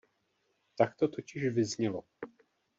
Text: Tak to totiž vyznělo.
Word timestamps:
Tak 0.75 0.95
to 0.95 1.07
totiž 1.07 1.47
vyznělo. 1.47 2.03